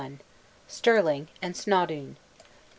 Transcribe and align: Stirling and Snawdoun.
Stirling 0.67 1.27
and 1.43 1.53
Snawdoun. 1.55 2.15